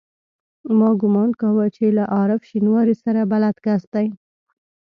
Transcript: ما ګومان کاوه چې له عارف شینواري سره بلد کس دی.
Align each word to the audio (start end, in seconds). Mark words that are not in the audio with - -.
ما 0.77 0.89
ګومان 1.01 1.29
کاوه 1.39 1.65
چې 1.75 1.85
له 1.97 2.03
عارف 2.15 2.41
شینواري 2.49 2.95
سره 3.03 3.21
بلد 3.31 3.55
کس 3.65 3.81
دی. 3.93 4.07